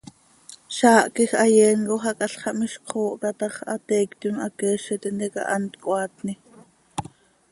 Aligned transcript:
Zaah 0.77 1.07
quij 1.15 1.29
hayeencoj 1.39 2.01
hac 2.05 2.17
halx 2.21 2.35
xah 2.41 2.57
miizj 2.59 2.77
cöxoohca 2.87 3.29
tax 3.39 3.53
¡hateiictim 3.69 4.35
haqueezi 4.43 4.95
tintica 5.03 5.41
hant 5.51 5.73
cöhaatni! 5.83 6.33